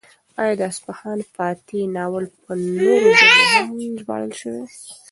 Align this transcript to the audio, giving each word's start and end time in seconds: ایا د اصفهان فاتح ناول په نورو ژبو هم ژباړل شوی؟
ایا 0.41 0.53
د 0.59 0.61
اصفهان 0.71 1.19
فاتح 1.35 1.71
ناول 1.95 2.25
په 2.43 2.51
نورو 2.77 3.09
ژبو 3.19 3.43
هم 3.53 3.67
ژباړل 3.99 4.31
شوی؟ 4.41 4.63